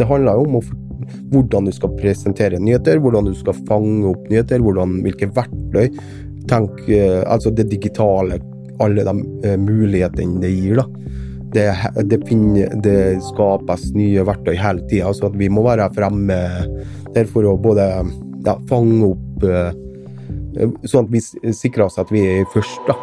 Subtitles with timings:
[0.00, 0.60] Det handler jo om
[1.32, 5.90] hvordan du skal presentere nyheter, hvordan du skal fange opp nyheter, hvordan, hvilke verktøy.
[6.48, 8.40] Tenk eh, altså det digitale,
[8.80, 9.12] alle de
[9.44, 10.80] uh, mulighetene det gir.
[10.80, 10.86] da.
[11.52, 11.66] Det,
[12.08, 16.40] det, finner, det skapes nye verktøy hele tida, så vi må være fremme
[17.12, 17.90] der for å både
[18.46, 19.70] ja, fange opp uh,
[20.82, 21.20] Sånn at vi
[21.54, 22.96] sikrer oss at vi er først, da.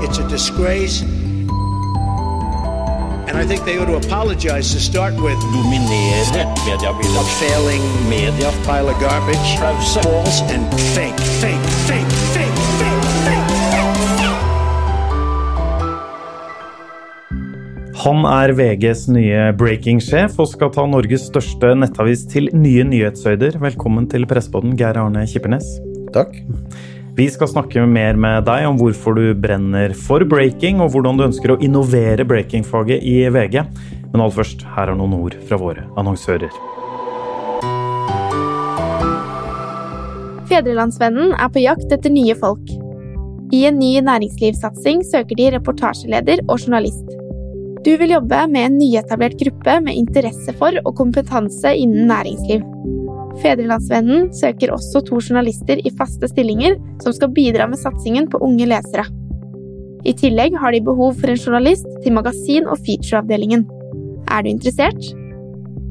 [0.00, 1.04] It's a disgrace
[5.52, 7.18] Dominere mediebildet.
[7.20, 8.48] A failing media.
[8.64, 9.50] Pile of garbage.
[9.60, 10.00] Pause.
[10.00, 10.64] False and
[10.94, 13.44] fake, fake, fake, fake, fake, fake.
[18.06, 23.60] Han er VGs nye breaking-sjef og skal ta Norges største nettavis til nye nyhetshøyder.
[23.60, 25.76] Velkommen til Pressepodden, Geir Arne Kippernes.
[26.16, 26.32] Takk.
[27.16, 31.22] Vi skal snakke mer med deg om hvorfor du brenner for breaking, og hvordan du
[31.24, 33.62] ønsker å innovere breakingfaget i VG.
[34.10, 36.52] Men aller først, her er noen ord fra våre annonsører.
[40.50, 42.68] Fedrelandsvennen er på jakt etter nye folk.
[43.56, 47.16] I en ny næringslivssatsing søker de reportasjeleder og journalist.
[47.86, 52.60] Du vil jobbe med en nyetablert gruppe med interesse for og kompetanse innen næringsliv.
[53.42, 56.72] Fedrelandsvennen søker også to journalister i faste stillinger
[57.04, 59.04] som skal bidra med satsingen på unge lesere.
[60.06, 63.62] I tillegg har de behov for en journalist til magasin- og featureavdelingen.
[64.30, 65.02] Er du interessert?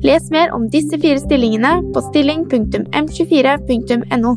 [0.05, 4.31] Les mer om disse fire stillingene på stilling.m24.no.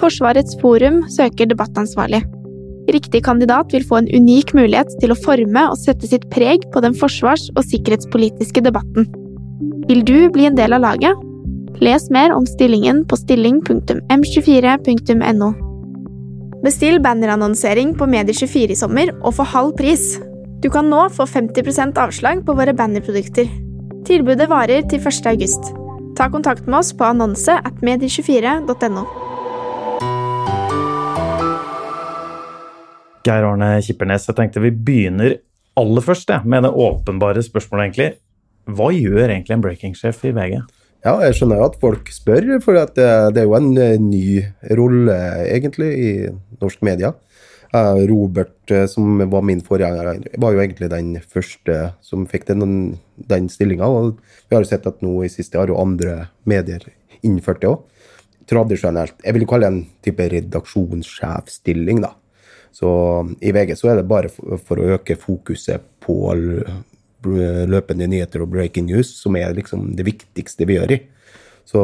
[0.00, 2.22] Forsvarets forum søker debattansvarlig.
[2.90, 6.78] Riktig kandidat vil få en unik mulighet til å forme og sette sitt preg på
[6.82, 9.02] den forsvars- og sikkerhetspolitiske debatten.
[9.90, 11.14] Vil du bli en del av laget?
[11.78, 15.54] Les mer om stillingen på stilling.m24.no.
[16.64, 20.18] Bestill bannerannonsering på Medie24 i sommer og få halv pris.
[20.60, 23.46] Du kan nå få 50% avslag på våre bannerprodukter.
[24.04, 25.26] Tilbudet varer til 1.
[25.30, 25.62] august.
[26.18, 29.04] Ta kontakt med oss på annonse at medie24.no.
[33.24, 35.36] Geir Arne Kippernes, jeg tenkte vi begynner
[35.80, 38.10] aller først med det åpenbare spørsmålet, egentlig.
[38.70, 40.54] Hva gjør egentlig en breaking-sjef i VG?
[41.00, 44.42] Ja, jeg skjønner jo at folk spør, for det, det, er jo en eh, ny
[44.76, 45.16] rolle,
[45.48, 46.10] egentlig, i
[46.60, 47.14] norsk media.
[47.72, 53.48] Robert, eh, som var min forgjenger, var jo egentlig den første som fikk den, den
[53.48, 53.88] stillinga.
[54.50, 56.84] Vi har jo sett at nå i siste har jo andre medier
[57.24, 57.86] innført det òg.
[58.50, 59.16] Tradisjonelt.
[59.24, 62.12] Jeg vil kalle det en type redaksjonssjefstilling, da.
[62.76, 62.90] Så
[63.40, 66.34] i VG så er det bare for, for å øke fokuset på
[67.24, 71.00] løpende nyheter og breaking news som er liksom det viktigste vi gjør i.
[71.70, 71.82] Så,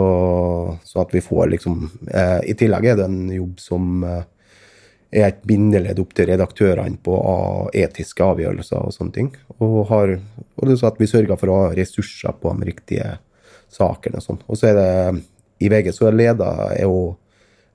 [0.82, 4.24] så at vi får liksom eh, I tillegg er det en jobb som eh,
[5.14, 7.18] er et bindeledd opp til redaktørene på
[7.76, 9.28] etiske avgjørelser og sånne ting.
[9.60, 10.16] Og, har,
[10.56, 13.12] og det er så at vi sørger for å ha ressurser på de riktige
[13.72, 14.42] sakene og sånn.
[14.48, 14.90] Og så er det
[15.62, 16.98] i VG så er leder er jo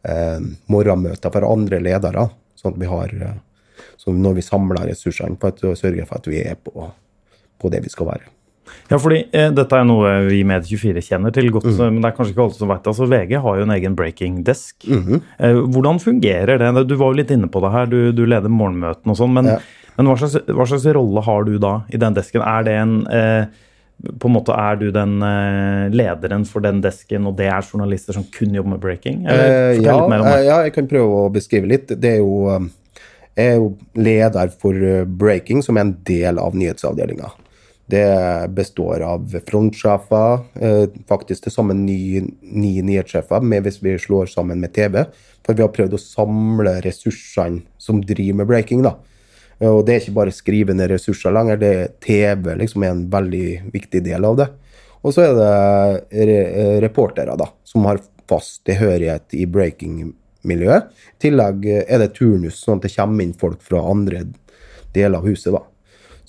[0.03, 2.27] eh, morgenmøter for andre ledere,
[2.59, 3.39] sånn at vi har eh,
[4.01, 6.89] så når vi samler ressursene, for å sørge for at vi er på
[7.61, 8.29] på det vi skal være.
[8.91, 11.81] Ja, fordi eh, Dette er noe vi i Med24 kjenner til godt, mm.
[11.95, 12.91] men det er kanskje ikke alle som vet det.
[12.91, 14.75] Altså, VG har jo en egen breaking desk.
[14.87, 15.21] Mm -hmm.
[15.39, 16.87] eh, hvordan fungerer det?
[16.87, 19.33] Du var jo litt inne på det her, du, du leder morgenmøtene og sånn.
[19.33, 19.59] Men, ja.
[19.97, 22.41] men hva, slags, hva, slags, rolle har du da i den desken?
[22.41, 23.45] Er det en eh,
[24.17, 28.13] på en måte Er du den eh, lederen for den desken, og det er journalister
[28.13, 29.25] som kun jobber med breaking?
[29.25, 31.87] Eller, eh, ja, ja, jeg kan prøve å beskrive litt.
[31.87, 32.67] Det er jo
[33.37, 37.31] jeg er jo leder for breaking, som er en del av nyhetsavdelinga.
[37.91, 44.61] Det består av frontsjefer, eh, faktisk til sammen ni, ni nyhetssjefer, hvis vi slår sammen
[44.63, 45.03] med TV.
[45.43, 48.83] For vi har prøvd å samle ressursene som driver med breaking.
[48.83, 48.95] da.
[49.61, 53.71] Og det er ikke bare skrivende ressurser lenger, det er TV liksom er en veldig
[53.73, 54.47] viktig del av det.
[55.03, 60.89] Og så er det re reportere da, som har fast tilhørighet i breaking-miljøet.
[60.89, 64.25] I tillegg er det turnus, sånn at det kommer inn folk fra andre
[64.95, 65.53] deler av huset.
[65.53, 65.65] da.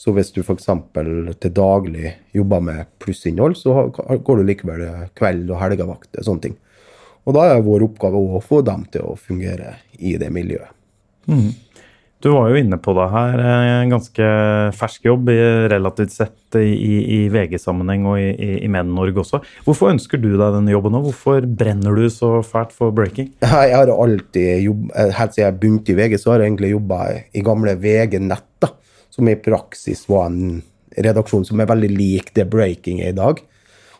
[0.03, 0.67] Så hvis du f.eks.
[0.67, 4.87] til daglig jobber med plussinnhold, så går du likevel
[5.19, 6.57] kveld- og helgevakt og sånne ting.
[7.23, 10.75] Og da er vår oppgave å få dem til å fungere i det miljøet.
[11.31, 11.53] Mm.
[12.23, 13.41] Du var jo inne på det her.
[13.43, 14.27] En ganske
[14.79, 15.31] fersk jobb,
[15.71, 16.75] relativt sett i,
[17.19, 19.43] i VG-sammenheng og i, i Medie-Norge også.
[19.67, 23.33] Hvorfor ønsker du deg denne jobben, og hvorfor brenner du så fælt for breaking?
[23.43, 24.87] Jeg har alltid jobb,
[25.19, 27.03] Helt siden jeg begynte i VG, så har jeg egentlig jobba
[27.35, 28.49] i gamle VG Nett.
[28.63, 28.75] da
[29.13, 30.63] som i praksis var en
[30.97, 33.41] redaksjon som er veldig lik det Breaking er i dag.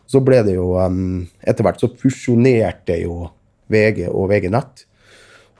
[0.09, 3.29] Så ble det jo Etter hvert så fusjonerte jo
[3.71, 4.87] VG og VG Nett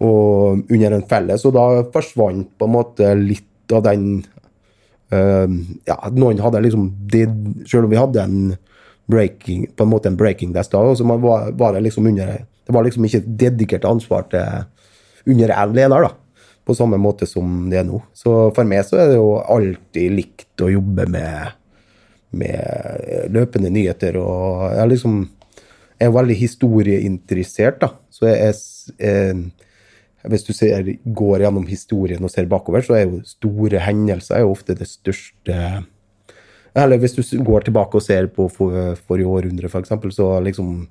[0.03, 4.23] og under en felles, og da forsvant på en måte litt av den
[5.13, 5.45] Uh,
[5.85, 7.27] ja, noen hadde liksom det,
[7.69, 8.37] Selv om vi hadde en
[9.11, 12.73] breaking, på en måte en breaking desk da, så var, var, det liksom under Det
[12.73, 14.63] var liksom ikke dedikert ansvar til
[15.29, 16.22] under én leder, da.
[16.63, 17.99] På samme måte som det er nå.
[18.15, 21.57] Så for meg så er det jo alltid likt å jobbe med,
[22.39, 25.17] med løpende nyheter, og jeg liksom
[26.03, 27.91] er veldig historieinteressert, da.
[28.13, 28.55] Så jeg,
[28.99, 29.43] jeg,
[30.31, 34.45] hvis du ser, går gjennom historien og ser bakover, så er jo store hendelser er
[34.45, 35.57] jo ofte det største
[36.73, 40.87] Eller hvis du går tilbake og ser på for, forrige århundre, f.eks., så liksom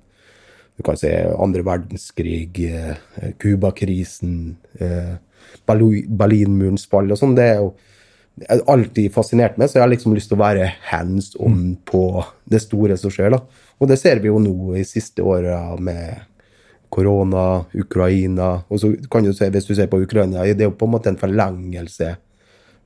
[0.76, 5.18] Du kan se andre verdenskrig, eh, Cuba-krisen, eh,
[5.66, 7.36] Berlinmurens fall og sånn.
[7.38, 7.72] Det er jo
[8.66, 11.72] alltid fascinert meg, så jeg har liksom lyst til å være hands on mm.
[11.88, 12.04] på
[12.48, 13.34] det store som skjer.
[13.34, 13.42] da.
[13.78, 16.28] Og det ser vi jo nå i siste åra med
[16.92, 20.76] korona, Ukraina og så kan du se, Hvis du ser på Ukraina, det er jo
[20.76, 22.16] på en måte en forlengelse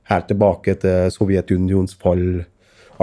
[0.07, 2.45] helt tilbake til Sovjetunions fall,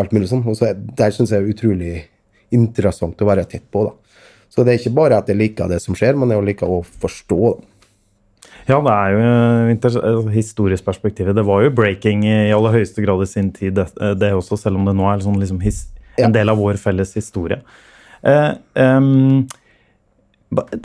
[0.01, 0.47] alt mulig sånn.
[0.49, 2.05] Og så Der syns jeg er utrolig
[2.51, 3.85] interessant å være tett på.
[3.85, 3.93] da.
[4.49, 6.83] Så det er ikke bare at jeg liker det som skjer, men jeg liker å
[6.83, 7.41] forstå.
[7.53, 7.74] da.
[8.65, 9.25] Ja, det er jo
[9.75, 10.03] altså,
[10.33, 11.29] historisk perspektiv.
[11.37, 13.91] Det var jo breaking i aller høyeste grad i sin tid, det,
[14.21, 15.83] det også, selv om det nå er liksom, liksom, his,
[16.17, 17.61] en del av vår felles historie.
[18.25, 19.45] Eh, um,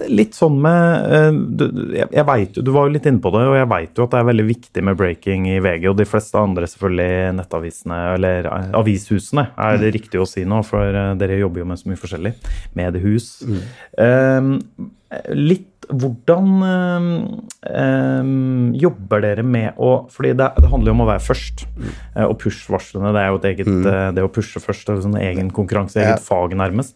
[0.10, 3.70] Litt sånn med eh, jeg vet, du var jo litt inne på det, og jeg
[3.72, 5.90] veit jo at det er veldig viktig med breaking i VG.
[5.92, 9.96] Og de fleste andre selvfølgelig nettavisene, eller eh, avishusene, er det mm.
[9.98, 12.34] riktig å si nå, for eh, dere jobber jo med så mye forskjellig.
[12.80, 13.32] Mediehus.
[13.46, 13.60] Mm.
[14.00, 14.56] Um,
[15.34, 16.50] litt hvordan
[17.66, 21.66] um, jobber dere med å fordi det, det, handler jo om å være først.
[21.74, 21.88] Mm.
[22.28, 23.90] Og push-varslene, det er jo et eget mm.
[24.18, 26.26] Det å pushe først Det er en sånn egen konkurranse, eget ja.
[26.28, 26.94] fag, nærmest.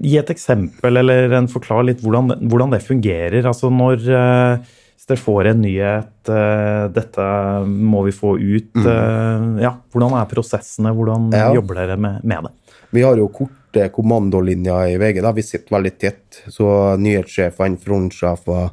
[0.00, 3.44] Gi et eksempel eller en forklar litt hvordan, hvordan det fungerer.
[3.46, 4.64] Altså når uh,
[4.96, 7.26] hvis dere får en nyhet uh, Dette
[7.66, 8.72] må vi få ut.
[8.80, 10.94] Uh, ja, hvordan er prosessene?
[10.96, 11.50] Hvordan ja.
[11.58, 12.80] jobber dere med, med, det?
[12.96, 15.20] Vi har jo korte kommandolinjer i VG.
[15.22, 16.42] da, Vi sitter veldig tett.
[16.48, 16.68] Så
[17.02, 18.70] nyhetssjefene, frontsjefer,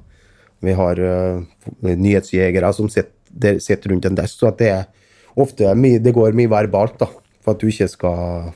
[0.63, 1.01] vi har
[1.83, 4.39] nyhetsjegere som sitter, sitter rundt en desk.
[4.39, 4.88] Så det er
[5.44, 7.01] ofte det går mye verbalt.
[7.04, 7.10] da
[7.43, 8.53] for at du ikke skal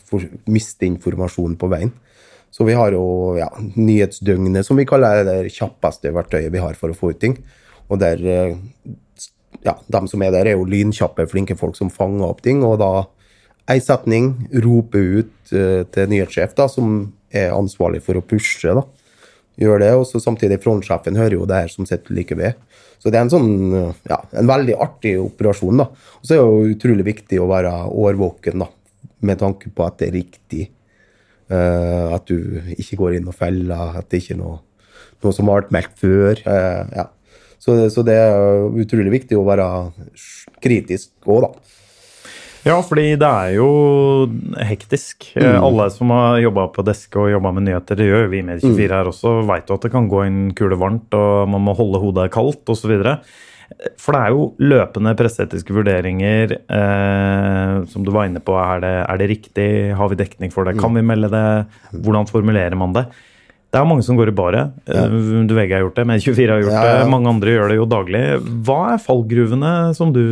[0.49, 1.91] miste informasjon på veien.
[2.51, 6.77] Så vi har jo ja, nyhetsdøgnet, som vi kaller det, det kjappeste verktøyet vi har
[6.79, 7.37] for å få ut ting.
[7.91, 8.55] Og der eh,
[9.65, 12.61] Ja, de som er der, er jo lynkjappe, flinke folk som fanger opp ting.
[12.63, 13.07] Og da
[13.67, 14.29] ei setning
[14.63, 18.85] roper ut uh, til nyhetssjef, da, som er ansvarlig for å pushe, da.
[19.59, 22.55] Gjør det, og så samtidig frontsjefen hører jo det her som sitter like ved.
[23.01, 23.49] Så det er en sånn,
[24.07, 25.81] ja, en veldig artig operasjon.
[25.81, 25.89] da.
[26.21, 27.73] Og så er det jo utrolig viktig å være
[28.05, 28.69] årvåken, da
[29.25, 30.67] med tanke på at det er riktig.
[31.47, 34.57] Uh, at du ikke går inn og feller, at det ikke er noe,
[35.23, 36.41] noe som har vært meldt før.
[36.43, 37.07] Uh, ja.
[37.63, 39.67] så, så, det er utrolig viktig å være
[40.63, 41.73] kritisk òg, da.
[42.67, 43.67] Ja, fordi det er jo
[44.67, 45.29] hektisk.
[45.37, 45.61] Mm.
[45.63, 48.73] Alle som har jobba på desk og jobba med nyheter, det gjør vi med 24
[48.73, 48.95] mm.
[48.97, 52.01] her også, veit jo at det kan gå en kule varmt, og man må holde
[52.03, 52.97] hodet kaldt osv.
[53.99, 56.53] For det er jo løpende presseetiske vurderinger.
[56.65, 59.69] Eh, som du var inne på, er det, er det, riktig?
[59.99, 60.77] Har vi dekning for det?
[60.79, 61.47] Kan vi melde det?
[61.91, 63.07] Hvordan formulerer man det?
[63.67, 64.75] Det er mange som går i baret.
[64.87, 65.03] Ja.
[65.11, 66.99] Du VG har gjort det, men 24 har gjort ja, ja.
[67.01, 67.09] det.
[67.11, 68.21] Mange andre gjør det jo daglig.
[68.65, 70.23] Hva er fallgruvene som du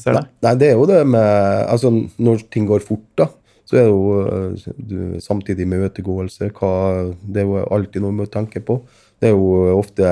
[0.00, 0.26] ser der?
[0.44, 1.30] Nei, Det er jo det med
[1.72, 3.30] Altså, når ting går fort, da,
[3.64, 6.52] så er det jo eh, du, samtidig imøtegåelse.
[6.52, 8.82] Det er jo alltid noe med å tenke på.
[9.22, 10.08] Det er jo ofte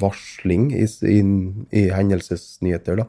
[0.00, 1.18] varsling i, i,
[1.76, 3.02] i hendelsesnyheter.
[3.02, 3.04] da.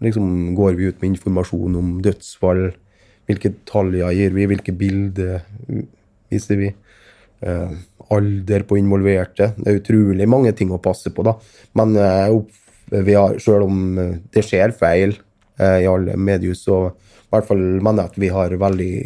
[0.00, 2.70] Liksom Går vi ut med informasjon om dødsfall?
[3.28, 4.48] Hvilke detaljer gir vi?
[4.48, 5.44] Hvilke bilder
[6.32, 6.70] viser vi?
[7.44, 7.76] Eh,
[8.16, 9.52] alder på involverte.
[9.58, 11.36] Det er utrolig mange ting å passe på, da.
[11.76, 13.84] Men eh, har, selv om
[14.32, 15.12] det skjer feil
[15.60, 18.96] eh, i alle medier, så i hvert fall mener jeg at vi har veldig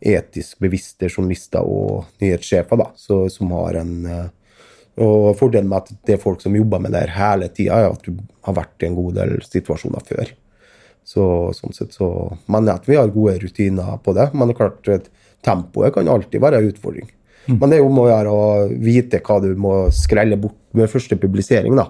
[0.00, 4.28] etisk bevisste journalister og nyhetssjefer da, så, som har en eh,
[5.00, 7.94] og Fordelen med at det er folk som jobber med det her hele tida, er
[7.94, 10.32] at du har vært i en god del situasjoner før.
[11.06, 11.24] Så,
[11.56, 12.10] sånn sett så
[12.50, 14.28] men at vi har gode rutiner på det.
[14.34, 15.08] Men det er klart,
[15.46, 17.08] tempoet kan alltid være en utfordring.
[17.46, 17.56] Mm.
[17.56, 18.50] Men det er jo om å gjøre å
[18.82, 21.78] vite hva du må skrelle bort med første publisering.
[21.78, 21.88] da.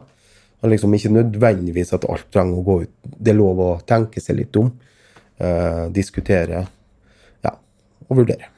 [0.62, 2.94] Og liksom Ikke nødvendigvis at alt trenger å gå ut.
[3.02, 4.70] Det er lov å tenke seg litt om.
[5.40, 6.66] Eh, diskutere
[8.10, 8.50] å vurdere.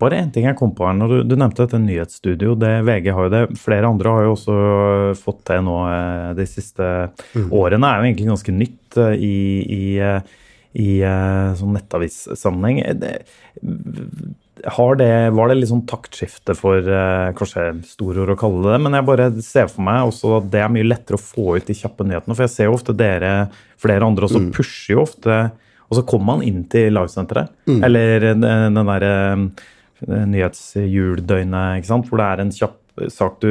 [0.00, 0.96] Bare én ting jeg kom på her.
[0.96, 2.54] når Du, du nevnte dette nyhetsstudio.
[2.56, 3.42] det VG har jo det.
[3.60, 4.58] Flere andre har jo også
[5.20, 6.86] fått til nå eh, de siste
[7.34, 7.50] mm.
[7.52, 7.90] årene.
[7.90, 9.36] er jo egentlig ganske nytt eh, i,
[9.76, 10.38] i, eh,
[10.80, 10.90] i
[11.60, 12.80] sånn nettavissammenheng.
[14.78, 16.84] har det, var det litt sånn taktskifte for
[17.36, 20.72] Kanskje storord å kalle det men jeg bare ser for meg også at det er
[20.72, 22.36] mye lettere å få ut de kjappe nyhetene.
[22.36, 24.54] For jeg ser jo ofte dere, flere andre også, Mm.
[24.56, 25.50] pusher jo ofte
[25.90, 27.82] Og så kommer man inn til lagsenteret, Mm.
[27.84, 29.50] eller den, derre
[30.30, 33.50] nyhetsjuldøgnet, ikke sant, hvor det er en kjapp sak du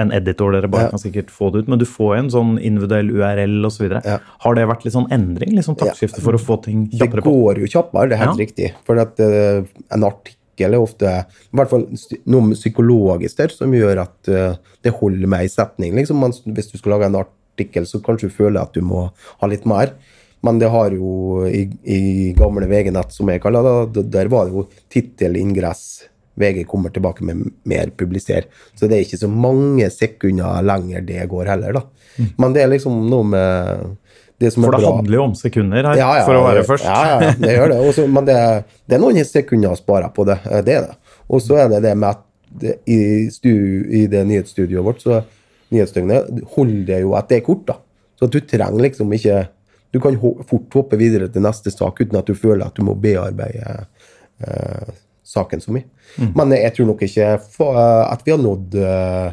[0.00, 0.88] en editor dere bare Ja.
[0.94, 3.90] kan sikkert få det ut, men du får en sånn individuell URL osv.
[4.02, 4.18] Ja.
[4.40, 7.24] Har det vært litt sånn endring, sånn taktskifte for å få ting kjappere på?
[7.24, 8.44] Det går jo kjappere, det er helt Ja.
[8.46, 8.72] riktig.
[8.86, 11.86] For at uh, en artikkel er ofte i hvert fall
[12.26, 15.92] noe psykologisk der som gjør at uh, det holder med ei setning.
[15.94, 19.10] Liksom, man, hvis du skal lage en artikkel, så kanskje du føler at du må
[19.40, 19.92] ha litt mer.
[20.46, 21.64] Men det har jo i,
[21.96, 22.00] i
[22.38, 25.84] gamle VG-nett, som jeg kaller det, der var det jo tittel, ingress,
[26.36, 28.44] VG kommer tilbake med mer publiser.
[28.76, 31.84] Så det er ikke så mange sekunder lenger det går heller, da.
[32.40, 33.86] Men det er liksom noe med
[34.40, 34.76] det som er bra.
[34.76, 34.96] For det bra.
[35.00, 36.84] handler jo om sekunder her, Ja, ja, for å være først.
[36.84, 37.78] Ja, ja, det gjør det.
[37.88, 38.36] Også, men det,
[38.84, 40.36] det er noen sekunder å spare på det.
[40.50, 40.96] eh, Det er det.
[41.32, 42.22] Og så er det det med at
[42.60, 42.98] det, i,
[43.32, 43.50] stu,
[43.88, 45.22] i det nyhetsstudioet vårt, så
[45.72, 47.80] nyhetsdøgnet holder det jo at det er kort, da.
[48.20, 49.40] Så at du trenger liksom ikke
[49.96, 52.84] Du kan ho fort hoppe videre til neste sak uten at du føler at du
[52.84, 53.76] må bearbeide
[54.44, 55.86] eh, saken så mye.
[56.36, 59.30] Men jeg tror nok ikke at vi har nådd eh,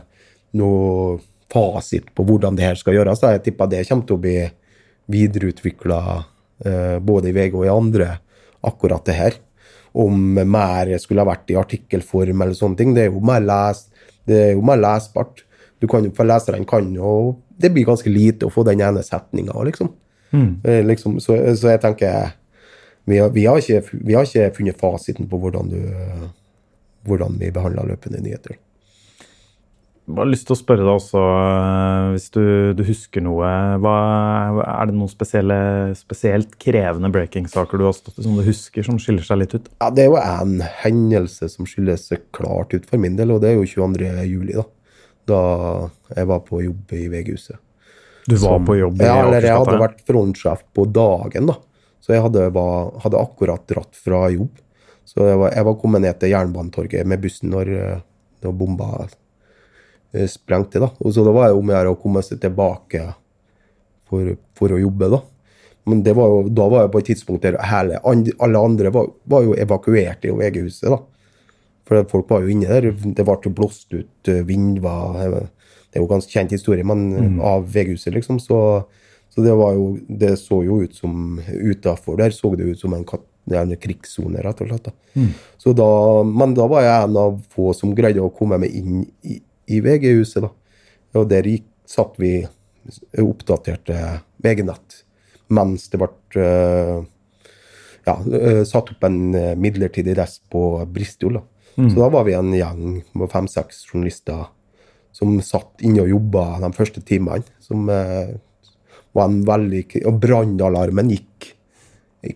[0.61, 1.17] noe
[1.51, 3.25] fasit på hvordan det her skal gjøres.
[3.27, 4.37] Jeg tipper det kommer til å bli
[5.11, 5.99] videreutvikla
[6.63, 8.07] eh, både i VG og i andre,
[8.63, 9.39] akkurat det her.
[9.99, 12.95] Om mer skulle ha vært i artikkelform eller sånne ting.
[12.95, 13.83] Det er jo mer, les,
[14.31, 15.43] det er jo mer lesbart.
[15.83, 19.03] Du kan jo, for leserne kan jo Det blir ganske lite å få den ene
[19.05, 19.91] setninga, liksom.
[20.33, 22.33] Eh, liksom så, så jeg tenker
[23.05, 26.29] vi har, vi, har ikke, vi har ikke funnet fasiten på hvordan, du,
[27.07, 28.55] hvordan vi behandler løpende nyheter.
[30.03, 32.43] Jeg har lyst til å spørre deg også, eh, hvis du,
[32.75, 33.93] du husker noe hva,
[34.59, 35.57] Er det noen spesielle,
[35.95, 39.69] spesielt krevende breaking-saker du har stått i som du husker, som skiller seg litt ut?
[39.79, 43.43] Ja, Det er jo en hendelse som skiller seg klart ut for min del, og
[43.43, 44.11] det er jo 22.
[44.27, 44.67] juli, da.
[45.31, 45.39] Da
[46.17, 47.59] jeg var på jobb i VG-huset.
[48.27, 51.57] Du var Som- på jobb Ja, eller jeg hadde vært frontsjef på dagen, da.
[52.03, 54.59] Så jeg hadde, var, hadde akkurat dratt fra jobb.
[55.05, 57.99] Så jeg var, jeg var kommet ned til Jernbanetorget med bussen når, eh,
[58.43, 59.07] når bomba
[60.13, 60.89] eh, sprengte, da.
[60.99, 63.13] Og så det var jo om å gjøre å komme seg tilbake
[64.09, 65.21] for, for å jobbe, da.
[65.85, 69.09] Men det var jo, da var jeg på et tidspunkt der hele, alle andre var,
[69.27, 71.01] var jo evakuert i VG-huset, da.
[71.83, 72.93] For folk var jo inne der.
[72.95, 75.49] Det ble blåst ut, eh, vind var
[75.93, 78.39] Det er jo ganske kjent historie, men av VG-huset, liksom.
[78.41, 78.57] Så,
[79.29, 82.93] så det var jo Det så jo ut som Utafor der så det ut som
[82.97, 84.89] en, kat- en krigssone, rett og slett.
[84.89, 84.91] Da.
[85.61, 85.87] Så da,
[86.23, 89.37] men da var jeg en av få som greide å komme meg inn i,
[89.69, 90.49] i VG-huset, da.
[91.21, 92.39] Og der gikk, satt vi
[93.21, 93.97] oppdaterte
[94.43, 95.01] VG-nett
[95.53, 96.07] mens det ble
[96.41, 97.03] eh,
[98.07, 101.37] ja, eh, satt opp en eh, midlertidig rest på Bristol.
[101.37, 101.43] Da.
[101.91, 104.47] Så da var vi en gjeng med fem-seks journalister
[105.13, 107.45] som satt inne og jobba de første timene.
[107.63, 108.33] Som eh,
[109.13, 111.51] var en veldig Og brannalarmen gikk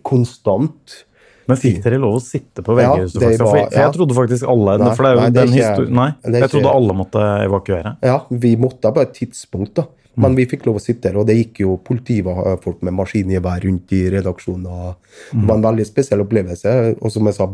[0.05, 1.03] konstant.
[1.47, 3.21] Men fikk dere lov å sitte på Ja, det faktisk?
[3.21, 3.69] var- for, ja.
[3.85, 6.09] jeg trodde faktisk alle Nei, for det er jo nei, det er den ikke- Nei,
[6.23, 7.97] jeg trodde ikke- alle måtte evakuere.
[8.03, 9.87] Ja, vi måtte på et tidspunkt, da.
[10.17, 13.91] Men vi fikk lov å sitte der, og det gikk jo politifolk med maskingevær rundt
[13.93, 14.65] i redaksjonen.
[14.65, 14.95] og
[15.31, 16.97] Det var en veldig spesiell opplevelse.
[17.01, 17.47] Og som jeg sa,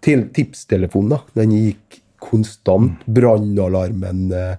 [0.00, 1.20] til tipstelefonen, da.
[1.34, 3.02] Den gikk konstant.
[3.06, 4.56] Brannalarmen eh,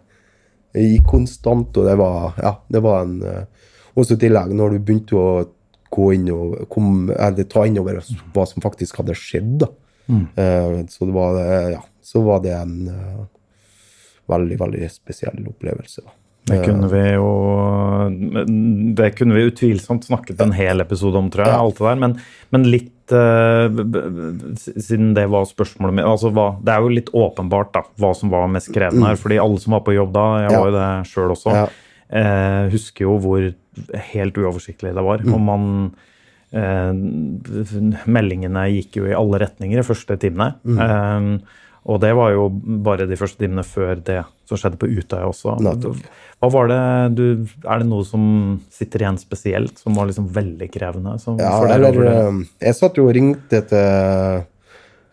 [0.73, 4.79] gikk konstant, og det var Ja, det var en eh, Også i tillegg, når du
[4.81, 5.27] begynte å
[5.93, 7.99] gå inn og kom, eller ta inn over
[8.33, 9.69] hva som faktisk hadde skjedd, da.
[10.09, 13.21] Eh, så det var eh, Ja, så var det en eh,
[14.27, 16.01] veldig, veldig spesiell opplevelse.
[16.03, 16.15] da.
[16.43, 17.27] Det kunne vi jo
[18.97, 21.55] Det kunne vi utvilsomt snakket en hel episode om, tror jeg.
[21.55, 22.17] Alt det der, Men,
[22.51, 26.29] men litt eh, Siden det var spørsmålet mitt altså
[26.63, 29.19] Det er jo litt åpenbart da, hva som var mest krevende her.
[29.19, 31.57] fordi alle som var på jobb da, jeg var jo det sjøl også,
[32.13, 33.49] eh, husker jo hvor
[34.13, 35.25] helt uoversiktlig det var.
[35.27, 35.67] Og man
[36.53, 36.93] eh,
[38.05, 40.53] Meldingene gikk jo i alle retninger de første timene.
[40.63, 42.45] Eh, og det var jo
[42.85, 45.57] bare de første timene før det som skjedde på Utøya også.
[46.39, 46.79] Hva var det
[47.17, 47.25] du,
[47.67, 48.23] Er det noe som
[48.71, 51.17] sitter igjen spesielt, som var liksom veldig krevende?
[51.19, 52.15] Som, Ja, eller det?
[52.15, 54.43] eh, Jeg satt jo og ringte til,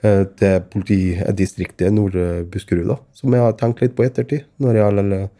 [0.03, 4.45] eh, til politidistriktet Nord-Buskerud, da, som jeg har tenkt litt på ettertid.
[4.63, 5.31] Når jeg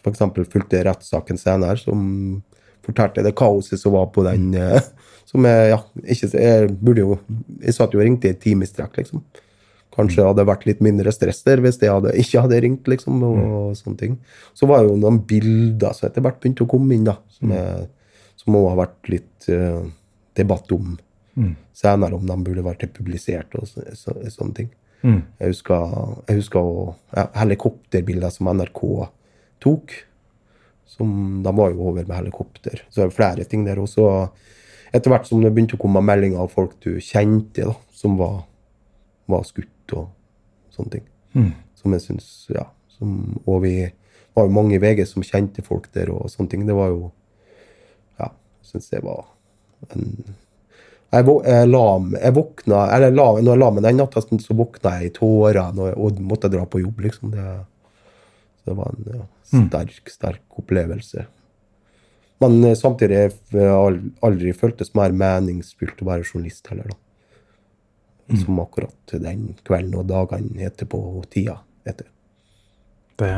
[0.00, 0.22] f.eks.
[0.50, 2.42] fulgte rettssaken senere, som
[2.86, 4.80] fortalte det kaoset som var på den eh,
[5.30, 5.78] som jeg, ja,
[6.10, 7.18] ikke, jeg burde jo
[7.62, 9.22] Jeg satt jo og ringte i et time i strekk, liksom.
[9.90, 13.72] Kanskje hadde vært litt mindre stress der hvis jeg hadde, ikke hadde ringt, liksom, og
[13.78, 14.18] sånne ting.
[14.54, 17.88] Så var jo noen bilder som etter hvert begynte å komme inn, da, som, jeg,
[18.38, 19.80] som også har vært litt uh,
[20.38, 20.92] debatt om
[21.34, 21.56] mm.
[21.76, 24.70] senere om de burde vært publisert og så, så, sånne ting.
[25.02, 25.18] Mm.
[25.40, 25.96] Jeg husker,
[26.28, 26.70] jeg husker
[27.16, 28.84] ja, helikopterbilder som NRK
[29.64, 29.96] tok.
[30.90, 31.10] Som,
[31.44, 32.82] de var jo over med helikopter.
[32.90, 33.78] Så det er flere ting der.
[33.78, 34.28] også.
[34.92, 38.42] etter hvert som det begynte å komme meldinger av folk du kjente, da, som var,
[39.30, 41.08] var skutt og sånne ting.
[41.34, 41.54] Mm.
[41.78, 42.68] Som jeg syns Ja.
[43.00, 43.88] Som, og vi
[44.36, 46.66] var jo mange i VG som kjente folk der og sånne ting.
[46.68, 47.10] Det var jo
[48.18, 48.28] Ja,
[48.60, 49.24] jeg syns det var
[49.94, 50.34] en
[51.10, 51.84] jeg, jeg, la,
[52.22, 55.58] jeg våkna eller la, Når jeg la meg den natta, så våkna jeg i tårer
[55.96, 57.32] og måtte dra på jobb, liksom.
[57.34, 57.46] Det,
[58.68, 61.26] det var en ja, sterk, sterk opplevelse.
[62.40, 63.18] Men eh, samtidig
[63.50, 67.00] har jeg aldri føltes mer meningsfylt å være journalist heller, da.
[68.38, 72.06] Som akkurat den kvelden og dagene etterpå og tida etter.
[73.20, 73.30] Det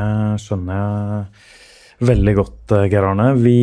[0.43, 1.27] skjønner jeg
[2.03, 3.29] veldig godt, eh, Geir Arne.
[3.39, 3.55] Vi,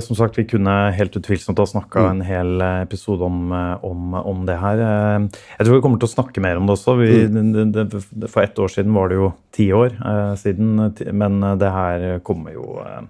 [0.00, 2.10] som sagt, vi kunne helt utvilsomt ha snakka Mm.
[2.10, 4.78] en hel episode om, eh, om, om, det her.
[4.78, 5.28] Eh,
[5.58, 6.96] Jeg tror vi kommer til å snakke mer om det også.
[6.98, 7.72] Vi, Mm.
[7.72, 11.70] det, det, for ett år siden var det jo ti år eh, siden, men det
[11.72, 13.02] her kommer jo eh,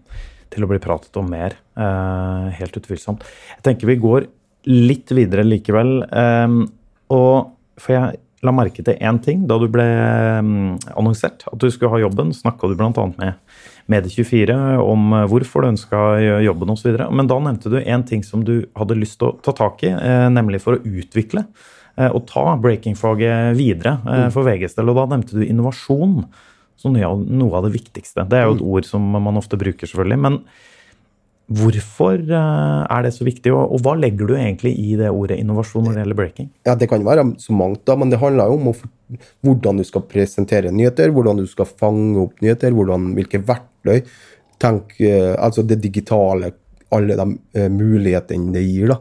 [0.51, 1.53] til å bli pratet om mer.
[1.77, 3.21] Eh, helt utvilsomt.
[3.57, 4.27] Jeg tenker vi går
[4.67, 6.03] litt videre likevel.
[6.11, 6.67] Eh,
[7.11, 9.87] og for jeg la merke til én ting da du ble
[10.39, 11.43] um, annonsert.
[11.51, 12.93] At du skulle ha jobben, snakka du bl.a.
[13.19, 13.35] med
[13.91, 14.55] Medie24
[14.85, 16.03] om hvorfor du ønska
[16.45, 16.93] jobben osv.
[17.11, 19.91] Men da nevnte du én ting som du hadde lyst til å ta tak i,
[19.95, 21.47] eh, nemlig for å utvikle
[21.97, 24.93] eh, og ta breaking-faget videre eh, for VGs del.
[24.93, 26.21] Og da nevnte du innovasjon
[26.79, 28.29] som noe av det viktigste.
[28.31, 30.21] Det er jo et ord som man ofte bruker, selvfølgelig.
[30.29, 30.43] men
[31.49, 35.95] Hvorfor er det så viktig, og hva legger du egentlig i det ordet innovasjon når
[35.95, 36.49] det gjelder breaking?
[36.69, 38.75] Ja, Det kan være så mangt, da, men det handler jo om
[39.41, 44.03] hvordan du skal presentere nyheter, hvordan du skal fange opp nyheter, hvordan, hvilke verktøy.
[44.61, 44.93] Tenk
[45.39, 46.53] altså det digitale,
[46.93, 48.93] alle de mulighetene det gir.
[48.93, 48.99] da.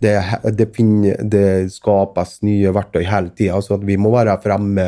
[0.00, 0.14] Det,
[0.56, 4.86] det, finner, det skapes nye verktøy hele tida, så vi må være fremme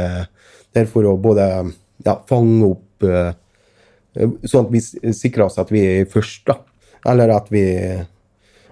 [0.72, 1.44] der for å både
[2.06, 3.04] ja, fange opp
[4.16, 4.80] Sånn at vi
[5.12, 6.46] sikrer oss at vi er først.
[6.48, 6.54] da.
[7.06, 7.64] Eller at vi,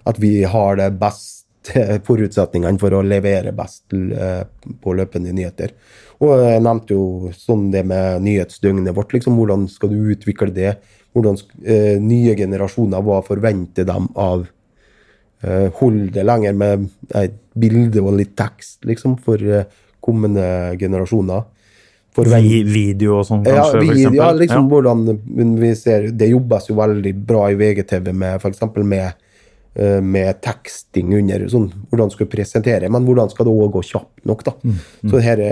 [0.04, 5.72] at vi har de beste forutsetningene for å levere best på løpende nyheter.
[6.22, 9.14] Og jeg nevnte jo sånn det med nyhetsdøgnet vårt.
[9.16, 10.76] liksom, Hvordan skal du utvikle det?
[11.14, 14.46] Hvordan eh, nye generasjoner, hva forventer dem av
[15.42, 19.68] eh, Hold det lenger med et bilde og litt tekst, liksom, for eh,
[20.04, 20.46] kommende
[20.80, 21.44] generasjoner.
[22.14, 22.46] Forvent...
[22.70, 23.58] Video og sånn, kanskje?
[23.58, 24.18] Ja, for eksempel.
[24.20, 24.70] ja liksom ja.
[24.70, 28.62] hvordan vi ser Det jobbes jo veldig bra i VGTV med f.eks.
[28.76, 29.24] Med,
[30.06, 31.48] med teksting under.
[31.50, 34.44] Sånn, hvordan skal du presentere, men hvordan skal det òg gå kjapt nok?
[34.46, 34.54] da.
[34.62, 35.10] Mm, mm.
[35.10, 35.42] Så her,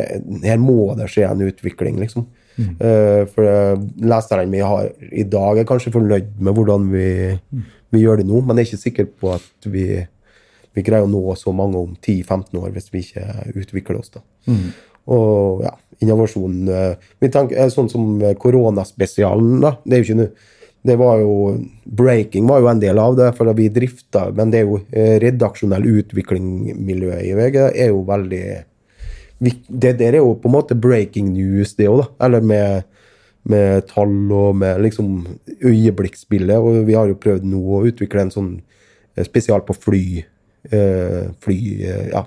[0.46, 2.28] her, må det skje en utvikling, liksom.
[2.52, 2.76] Mm.
[2.78, 3.48] Uh, for
[4.12, 7.08] leserne vi har i dag, er kanskje fornøyd med hvordan vi,
[7.50, 7.66] Mm.
[7.90, 10.06] vi gjør det nå, men jeg er ikke sikker på at vi,
[10.76, 14.14] vi greier å nå så mange om 10-15 år hvis vi ikke utvikler oss.
[14.14, 14.22] da.
[15.02, 15.14] Mm.
[15.16, 16.58] Og ja, innovasjon
[17.22, 19.76] vi tenker, Sånn som koronaspesialen, da.
[19.84, 20.50] Det er jo ikke noe
[20.82, 21.34] det var jo,
[21.84, 24.80] Breaking var jo en del av det, for vi drifta, men det er jo
[25.22, 28.44] redaksjonell utvikling-miljøet i VG er jo veldig
[29.42, 32.08] Det der er jo på en måte breaking news, det òg, da.
[32.26, 32.82] Eller med,
[33.46, 35.24] med tall og med liksom
[35.62, 36.58] øyeblikksbildet.
[36.58, 38.52] Og vi har jo prøvd nå å utvikle en sånn
[39.26, 40.04] spesial på fly.
[41.42, 41.58] Fly
[42.12, 42.22] ja,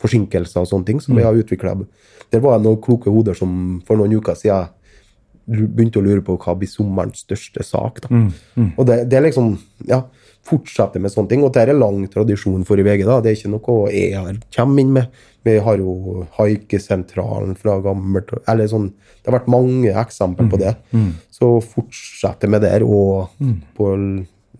[0.00, 1.72] forsinkelser og sånne ting som vi har utvikla.
[2.30, 4.74] Det var noen kloke hoder som for noen uker siden
[5.48, 8.02] begynte å lure på hva blir sommerens største sak.
[8.04, 8.10] da.
[8.12, 8.70] Mm, mm.
[8.76, 9.54] Og det, det, er liksom
[9.88, 10.02] ja,
[10.48, 11.42] Fortsette med sånne ting.
[11.44, 13.04] Og det er lang tradisjon for i VG.
[13.08, 13.18] da.
[13.24, 15.18] Det er ikke noe jeg har kommer inn med.
[15.48, 18.90] Vi har jo Haikesentralen fra gammelt eller sånn,
[19.22, 20.74] Det har vært mange eksempler på det.
[20.92, 23.30] Mm, Så fortsette med det og
[23.76, 23.94] på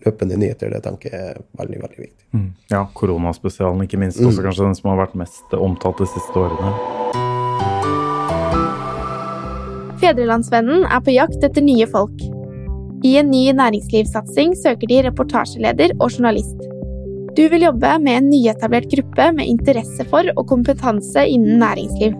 [0.05, 2.25] løpende nyheter, det tenker jeg er veldig, veldig viktig.
[2.33, 2.53] Mm.
[2.71, 4.21] Ja, koronaspesialen ikke minst.
[4.21, 7.28] Også kanskje den som har vært mest omtalt de siste årene.
[9.99, 12.21] Fedrelandsvennen er på jakt etter nye folk.
[13.03, 16.61] I en ny næringslivssatsing søker de reportasjeleder og journalist.
[17.35, 22.15] Du vil jobbe med en nyetablert gruppe med interesse for og kompetanse innen næringsliv.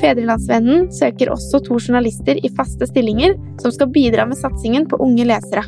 [0.00, 5.26] Fedrelandsvennen søker også to journalister i faste stillinger som skal bidra med satsingen på unge
[5.30, 5.64] lesere.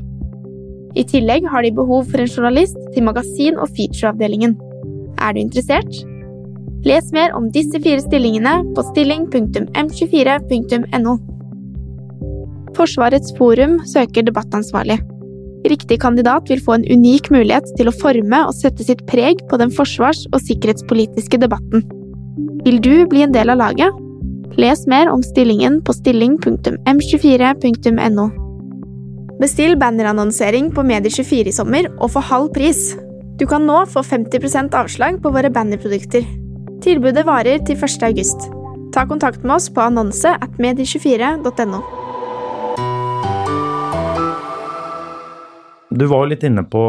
[0.99, 4.59] I tillegg har de behov for en journalist til magasin- og featureavdelingen.
[5.23, 6.03] Er du interessert?
[6.87, 11.19] Les mer om disse fire stillingene på stilling.m24.no.
[12.79, 14.99] Forsvarets forum søker debattansvarlig.
[15.69, 19.55] Riktig kandidat vil få en unik mulighet til å forme og sette sitt preg på
[19.59, 21.83] den forsvars- og sikkerhetspolitiske debatten.
[22.65, 23.91] Vil du bli en del av laget?
[24.59, 28.27] Les mer om stillingen på stilling.m24.no.
[29.39, 32.81] Bestill bannerannonsering på Medie24 i sommer og få halv pris.
[33.39, 36.48] Du kan nå få 50% avslag på våre bannerprodukter.
[36.79, 38.05] Tilbudet varer til 1.
[38.07, 38.45] august.
[38.95, 41.81] Ta kontakt med oss på annonse at medie24.no.
[45.99, 46.83] Du var litt inne på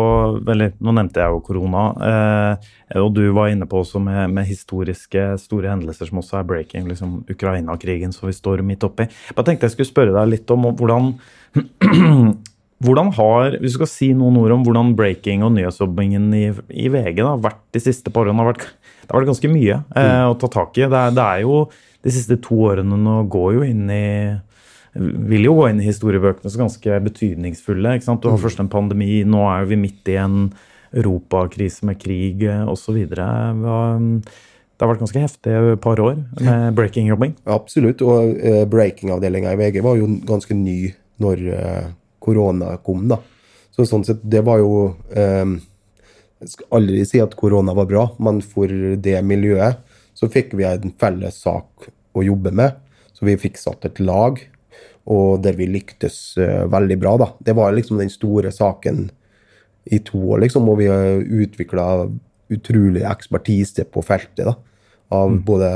[0.46, 1.88] eller, Nå nevnte jeg jo korona.
[2.06, 2.70] Eh,
[3.02, 6.86] og du var inne på også med, med, historiske store hendelser som også er breaking.
[6.88, 9.10] liksom Ukraina-krigen som vi står midt oppi.
[9.10, 11.16] Jeg tenkte jeg skulle spørre deg litt om hvordan
[12.80, 16.88] hvordan har, Hvis du skal si noen ord om hvordan breaking og nyhetsjobbingen i, i
[16.92, 18.68] VG da, har vært de siste par årene, har vært,
[19.04, 20.30] det har vært ganske mye eh, mm.
[20.32, 20.86] å ta tak i.
[20.86, 21.66] Det er, det er, jo
[22.06, 24.06] De siste to årene nå går jo inn i
[25.00, 27.92] vil jo gå inn i historiebøkene som ganske betydningsfulle.
[27.96, 28.24] ikke sant?
[28.24, 28.44] Du har mm.
[28.48, 30.48] først en pandemi, nå er vi midt i en
[30.90, 32.98] europakrise med krig osv.
[33.06, 37.36] Det har vært ganske heftige par år med breaking-jobbing.
[37.46, 40.80] Absolutt, og uh, breaking-avdelinga i VG var jo ganske ny
[41.22, 41.88] når uh,
[42.30, 43.08] korona kom.
[43.10, 43.20] da.
[43.76, 45.58] Så sånn sett, det var jo eh,
[46.40, 49.82] Jeg skal aldri si at korona var bra, men for det miljøet
[50.16, 52.78] så fikk vi en felles sak å jobbe med.
[53.12, 54.40] Så vi fikk satt et lag
[55.10, 57.16] og der vi lyktes eh, veldig bra.
[57.18, 57.30] da.
[57.40, 59.08] Det var liksom den store saken
[59.90, 61.86] i to år, liksom, og vi har utvikla
[62.54, 64.46] utrolig ekspertise på feltet.
[64.46, 64.56] da,
[65.16, 65.42] Av mm.
[65.46, 65.70] både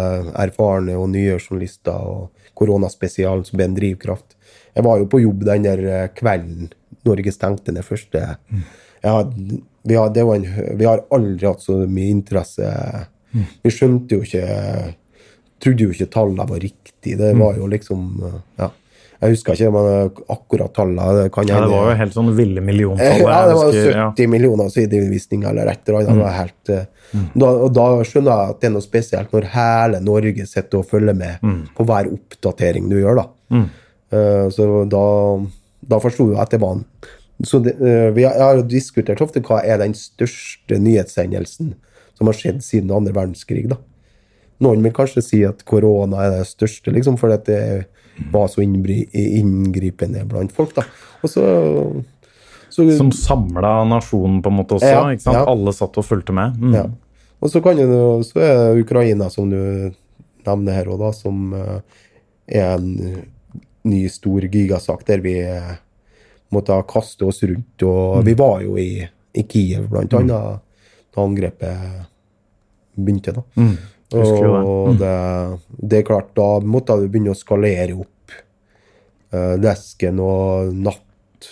[0.43, 4.35] erfarne og nye journalister, og koronaspesialen som ble en drivkraft.
[4.73, 6.71] Jeg var jo på jobb den der eh, kvelden
[7.03, 8.61] Norge stengte ned første mm.
[9.03, 9.15] ja,
[9.83, 10.45] vi, hadde, en,
[10.79, 12.69] vi, har, aldri hatt så mye interesse.
[13.33, 13.47] Mm.
[13.65, 14.93] Vi skjønte jo ikke
[15.63, 17.15] Trodde jo ikke tallene var riktige.
[17.15, 18.07] Det var jo liksom
[18.59, 18.67] ja.
[19.23, 21.27] Jeg husker ikke men akkurat tallene.
[21.31, 23.21] Kan ja, det var jo helt sånn ville milliontall.
[23.23, 24.27] Ja, det var 70 ja.
[24.33, 26.19] millioner sidevisninger eller et eller annet.
[26.19, 26.33] Mm.
[26.35, 27.29] Helt, eh, mm.
[27.45, 30.89] da, og da skjønner jeg at det er noe spesielt når hele Norge sitter og
[30.91, 31.61] følger med mm.
[31.77, 33.21] på hver oppdatering du gjør.
[33.21, 33.27] da.
[34.13, 35.03] Uh, så da,
[35.89, 36.83] da forsto jeg det var
[37.43, 41.73] så det, uh, vi har, diskutert ofte hva er den største nyhetshendelsen
[42.13, 43.65] som har skjedd siden andre verdenskrig.
[43.71, 43.79] da.
[44.63, 47.87] Noen vil kanskje si at korona er det største, liksom, for det
[48.31, 50.75] var så inngripende blant folk.
[50.77, 50.85] da.
[51.23, 51.43] Og så,
[52.69, 54.93] så Som samla nasjonen på en måte også?
[54.93, 55.41] Ja, ikke sant?
[55.41, 55.47] Ja.
[55.49, 56.59] Alle satt og fulgte med?
[56.61, 56.77] Mm.
[56.77, 56.85] Ja.
[57.43, 59.91] Og så, kan du, så er Ukraina, som du
[60.45, 62.03] nevner her òg, da, som eh,
[62.61, 63.23] er en
[63.89, 65.73] ny, stor gigasak der vi eh,
[66.53, 67.83] måtte kaste oss rundt.
[67.83, 68.25] Og mm.
[68.27, 70.19] vi var jo i, i Kiev, blant mm.
[70.21, 70.61] annet,
[71.13, 72.05] da angrepet
[72.95, 73.35] begynte.
[73.35, 73.43] da.
[73.59, 73.75] Mm.
[74.13, 74.97] Og mm.
[75.01, 75.13] det,
[75.77, 78.35] det, er klart, da måtte vi begynne å skalere opp
[79.33, 81.01] uh, desken og natt.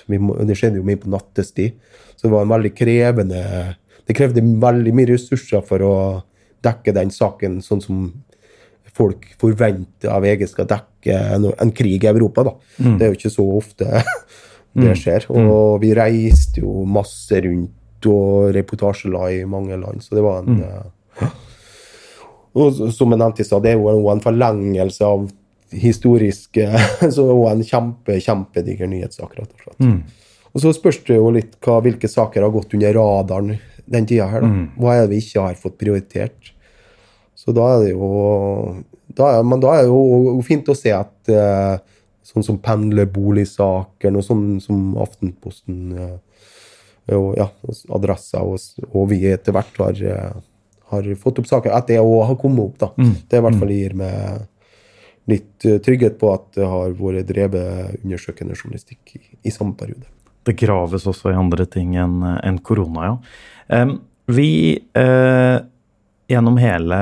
[0.08, 1.80] Må, det skjedde jo mye på nattestid,
[2.16, 3.40] så det var en veldig krevende
[4.08, 5.96] Det krevde veldig mye ressurser for å
[6.64, 7.98] dekke den saken sånn som
[8.98, 12.46] folk forventer av VG skal dekke en, en krig i Europa.
[12.48, 12.56] da.
[12.78, 12.96] Mm.
[12.98, 13.88] Det er jo ikke så ofte
[14.82, 14.98] det mm.
[15.00, 15.28] skjer.
[15.30, 15.52] Mm.
[15.52, 20.58] Og vi reiste jo masse rundt og reportasje i mange land, så det var en
[20.58, 20.66] mm.
[21.22, 21.30] uh,
[22.52, 25.30] og som jeg nevnte i stad, det er jo en forlengelse av
[25.72, 26.60] historisk
[27.16, 29.78] Så er en kjempe, kjempediger nyhetssak, rett og slett.
[29.80, 30.02] Mm.
[30.52, 33.54] Og så spørs det jo litt hva, hvilke saker har gått under radaren
[33.92, 34.44] den tida her.
[34.44, 34.50] da.
[34.52, 34.66] Mm.
[34.76, 36.52] Hva er det vi ikke har fått prioritert?
[37.42, 38.10] Så da er det jo
[39.18, 41.80] da er, Men da er det jo fint å se at eh,
[42.24, 46.20] sånn som pendlerboligsaker, og sånn som Aftenposten eh,
[47.12, 47.48] og ja,
[47.92, 48.62] Adressa og,
[48.94, 50.40] og vi etter hvert har eh,
[50.92, 52.80] har fått opp saker etter det òg har kommet opp.
[52.82, 52.90] da.
[53.00, 53.14] Mm.
[53.30, 54.48] Det i hvert fall gir meg
[55.32, 60.10] litt uh, trygghet på at det har vært drevet undersøkende journalistikk i, i, samme periode.
[60.48, 63.18] Det graves også i andre ting enn en korona, ja.
[63.72, 64.00] Um,
[64.32, 64.50] vi
[64.98, 65.62] uh,
[66.32, 66.98] gjennom hele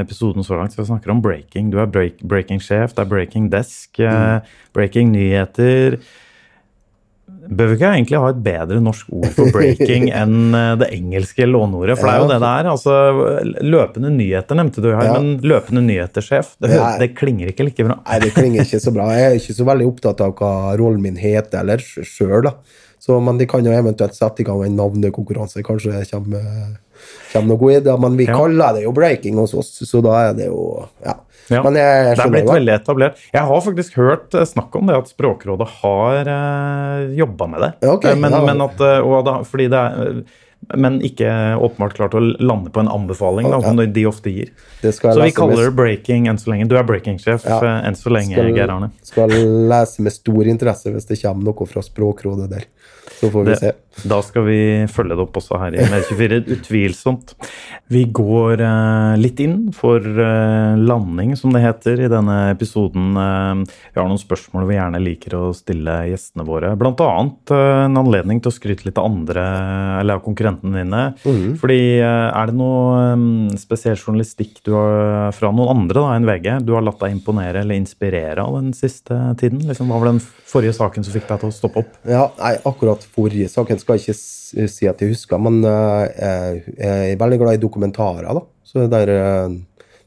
[0.00, 1.72] episoden så langt så vi snakker om breaking.
[1.72, 4.46] Du er break, breaking-sjef, det er breaking desk, mm.
[4.76, 5.98] breaking nyheter.
[7.26, 11.46] Bør vi ikke egentlig ha et bedre norsk ord for breaking enn eh, det engelske
[11.46, 11.98] låneordet?
[11.98, 12.70] For det er jo det det er.
[12.72, 15.18] altså Løpende nyheter nevnte du her, ja.
[15.18, 18.00] men løpende nyheter-sjef, det, det, klinger ikke like bra.
[18.02, 19.10] Nei, det klinger ikke så bra.
[19.14, 22.56] Jeg er ikke så veldig opptatt av hva rollen min heter eller sjøl, da.
[23.02, 25.62] Så, men de kan jo eventuelt sette i gang en navnekonkurranse.
[25.66, 26.74] Kanskje det kommer,
[27.32, 27.96] kommer noe i det.
[28.02, 28.36] Men vi ja.
[28.38, 30.66] kaller det jo breaking hos oss, så da er det jo
[31.04, 31.20] Ja.
[31.46, 33.20] Ja, Men jeg, jeg det er blitt veldig etablert.
[33.30, 37.70] Jeg har faktisk hørt eh, snakk om det at Språkrådet har eh, jobba med det.
[37.86, 38.40] Okay, eh, men, ja.
[38.48, 38.82] men, at,
[39.28, 40.18] da, fordi det er,
[40.74, 41.30] men ikke
[41.62, 44.50] åpenbart klart å lande på en anbefaling, da, som de ofte gir.
[44.82, 46.66] Så vi kaller det breaking enn så lenge.
[46.70, 47.60] Du er breaking-sjef ja.
[47.86, 48.90] enn så lenge, Geir Arne.
[49.06, 49.30] Skal
[49.70, 52.66] lese med stor interesse hvis det kommer noe fra Språkrådet der.
[53.20, 53.72] Så får vi Det- se.
[54.04, 54.60] Da skal vi
[54.92, 56.42] følge det opp også her i MR24.
[56.56, 57.32] utvilsomt.
[57.92, 63.14] Vi går eh, litt inn for eh, landing, som det heter, i denne episoden.
[63.16, 63.62] Eh,
[63.94, 66.74] vi har noen spørsmål vi gjerne liker å stille gjestene våre.
[66.78, 69.46] Blant annet en anledning til å skryte litt av andre,
[70.02, 71.04] eller av konkurrentene dine.
[71.62, 76.28] Fordi eh, er det noe eh, spesiell journalistikk du har fra noen andre da, enn
[76.28, 79.64] VG du har latt deg imponere eller inspirere av den siste tiden?
[79.70, 81.96] Liksom, hva var den forrige saken som fikk deg til å stoppe opp?
[82.08, 87.14] Ja, nei, akkurat forrige saken skal ikke si at jeg husker, men eh, jeg jeg
[87.14, 88.28] er veldig glad i dokumentarer.
[88.34, 88.42] da.
[88.66, 89.12] Så det der,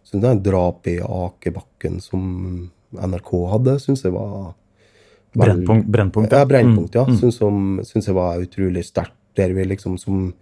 [0.03, 4.53] synes så det der drapet i Akebakken som NRK hadde, syns jeg var
[5.35, 7.05] veldig- Brennpunkt, Brennpunkt Ja, Brennpunkt, ja.
[7.05, 7.85] Mm, mm.
[7.85, 9.15] Syns, jeg var utrolig sterkt.
[9.37, 10.33] Der vi liksom som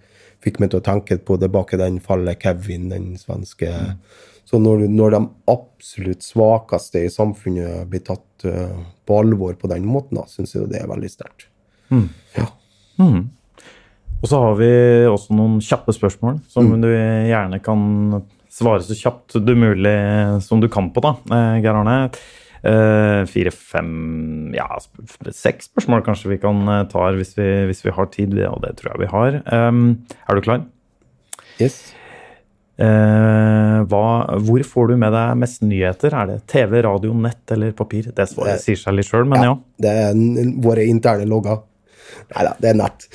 [0.42, 4.00] fikk meg til å tenke på det bak i den fallet Kevin, den svenske Mm.
[4.48, 5.20] Så når, når de
[5.52, 10.70] absolutt svakeste i samfunnet blir tatt eh, på alvor på den måten, da, syns jeg
[10.72, 11.50] det er veldig sterkt.
[11.92, 12.46] Ja.
[13.00, 13.30] Mhm.
[14.18, 14.70] Og så har vi
[15.06, 16.82] også noen kjappe spørsmål som Mm.
[16.82, 21.76] du gjerne kan svare så kjapt du mulig som du kan på, da, eh, Geir
[21.78, 22.10] Arne.
[22.64, 24.66] Eh, Fire, fem, ja,
[25.30, 28.62] seks spørsmål kanskje vi kan eh, ta her hvis vi, hvis vi har tid, og
[28.64, 29.38] det tror jeg vi har.
[29.70, 30.66] Um, er du klar?
[31.62, 31.94] Yes.
[32.80, 36.14] Hva, hvor får du med deg mest nyheter?
[36.14, 38.12] Er det TV, radio, nett eller papir?
[38.14, 39.56] Det svaret sier seg litt sjøl, men ja.
[39.82, 41.62] Det er våre interne logger.
[42.36, 43.06] Nei da, det er natt.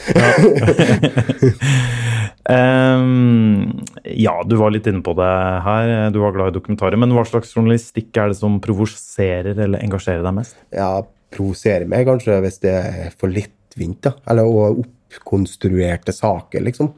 [2.48, 3.82] um,
[4.26, 5.32] ja, du var litt inne på det
[5.66, 5.92] her.
[6.14, 7.00] Du var glad i dokumentarer.
[7.00, 10.56] Men hva slags journalistikk er det som provoserer eller engasjerer deg mest?
[10.74, 10.94] Ja,
[11.32, 14.16] provoserer meg kanskje hvis det er for lettvint, da.
[14.32, 16.92] Eller og oppkonstruerte saker, liksom.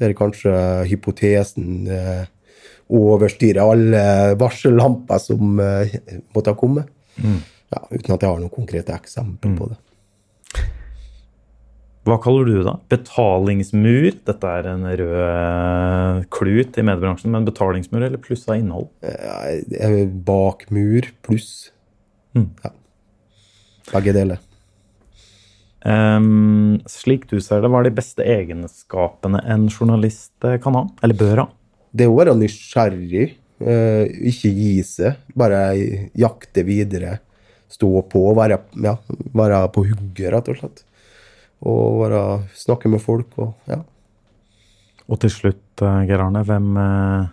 [0.00, 0.52] Der kanskje
[0.90, 2.24] hypotesen eh,
[2.94, 4.04] overstyrer alle
[4.40, 5.94] varsellamper som eh,
[6.34, 6.90] måtte ha kommet.
[7.70, 9.78] Ja, uten at jeg har noen konkrete eksempler på det.
[12.04, 12.64] Hva kaller du det?
[12.66, 12.74] da?
[12.92, 14.10] Betalingsmur?
[14.28, 18.90] Dette er en rød eh, klut i mediebransjen, men betalingsmur eller pluss av innhold?
[19.00, 21.52] Bakmur er bak mur pluss.
[22.36, 22.50] Mm.
[22.64, 22.74] Ja.
[23.94, 24.42] Begge deler.
[25.84, 30.86] Um, slik du ser det, hva er de beste egenskapene en journalist eh, kan ha?
[31.04, 31.50] Eller bør ha?
[31.94, 33.26] Det å være nysgjerrig,
[33.64, 35.20] uh, ikke gi seg.
[35.36, 35.66] Bare
[36.20, 37.18] jakte videre.
[37.72, 38.98] Stå på, være, ja,
[39.36, 40.84] være på hugget, rett og slett.
[41.62, 42.22] Og være,
[42.58, 43.80] snakke med folk og ja.
[45.04, 47.32] Og til slutt, eh, Geir Arne, hvem eh,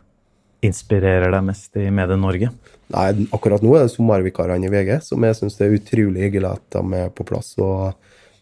[0.67, 2.51] inspirerer deg mest i Medie-Norge?
[2.91, 6.65] Nei, akkurat nå er det sommervikarene i VG, som jeg syns er utrolig hyggelig at
[6.75, 7.53] de er på plass.
[7.63, 7.93] og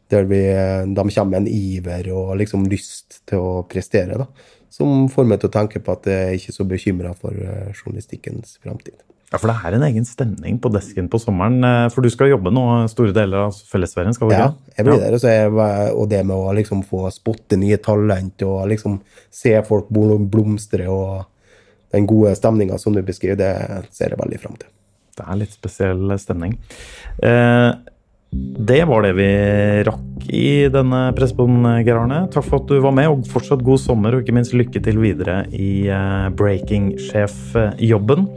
[0.09, 0.41] der vi,
[0.95, 4.25] De kommer med en iver og liksom lyst til å prestere, da,
[4.73, 7.69] som får meg til å tenke på at jeg er ikke så bekymra for eh,
[7.75, 8.97] journalistikkens framtid.
[9.29, 11.59] Ja, For det er en egen stemning på desken på sommeren.
[11.63, 14.99] eh, For du skal jobbe nå store deler av fellesferien, skal du Ja, jeg blir
[14.99, 15.13] der.
[15.13, 15.51] Og, så jeg,
[15.93, 21.27] og det med å liksom få spotte nye talent og liksom se folk blomstre og
[21.93, 24.69] den gode stemninga som du beskriver, det ser jeg veldig fram til.
[25.17, 26.57] Det er litt spesiell stemning.
[27.21, 27.71] Eh,
[28.31, 29.29] det var det vi
[29.87, 32.19] rakk i denne pressepoden, Geir Arne.
[32.29, 34.99] Takk for at du var med, og fortsatt god sommer, og ikke minst lykke til
[35.01, 38.27] videre i eh, breaking-sjef-jobben.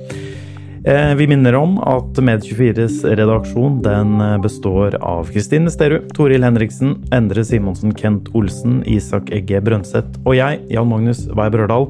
[0.85, 6.97] Eh, vi minner om at Med24s redaksjon den eh, består av Kristine Sterud, Toril Henriksen,
[7.15, 11.87] Endre Simonsen, Kent Olsen, Isak Egge Brønseth og jeg, Jan Magnus Wei Brørdal.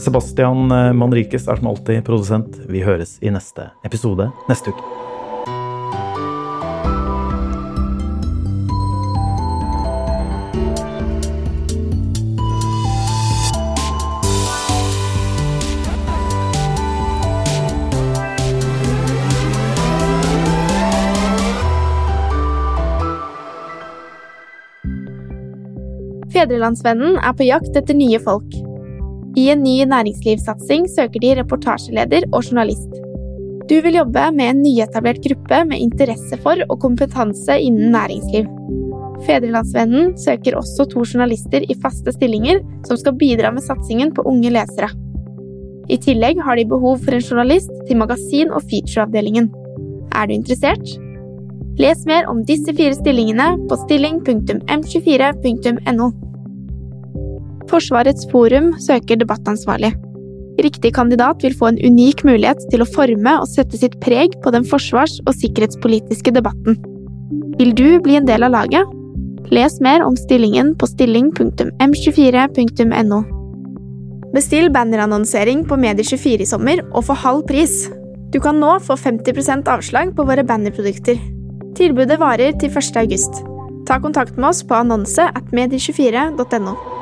[0.00, 2.56] Sebastian eh, Manrikes er som alltid produsent.
[2.72, 4.99] Vi høres i neste episode neste uke.
[26.50, 28.50] Fedrelandsvennen er på jakt etter nye folk.
[29.38, 32.90] I en ny næringslivssatsing søker de reportasjeleder og journalist.
[33.70, 38.48] Du vil jobbe med en nyetablert gruppe med interesse for og kompetanse innen næringsliv.
[39.28, 42.58] Fedrelandsvennen søker også to journalister i faste stillinger
[42.88, 44.90] som skal bidra med satsingen på unge lesere.
[45.86, 49.46] I tillegg har de behov for en journalist til magasin- og featureavdelingen.
[50.18, 50.82] Er du interessert?
[51.78, 56.10] Les mer om disse fire stillingene på stilling.m24.no.
[57.70, 59.92] Forsvarets forum søker debattansvarlig.
[60.60, 64.48] Riktig kandidat vil få en unik mulighet til å forme og sette sitt preg på
[64.52, 66.72] den forsvars- og sikkerhetspolitiske debatten.
[67.60, 68.84] Vil du bli en del av laget?
[69.50, 73.20] Les mer om stillingen på stilling.m24.no.
[74.34, 77.90] Bestill bannerannonsering på Medier24 i sommer og få halv pris.
[78.30, 81.16] Du kan nå få 50% avslag på våre bannerprodukter.
[81.78, 82.96] Tilbudet varer til 1.
[83.02, 83.32] august.
[83.88, 86.99] Ta kontakt med oss på annonse at medie24.no.